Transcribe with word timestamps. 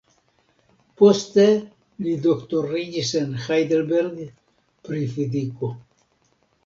Poste 1.01 1.43
li 2.05 2.15
doktoriĝis 2.25 3.13
en 3.21 3.37
Heidelberg 3.47 4.27
pri 4.89 5.03
fiziko. 5.17 5.71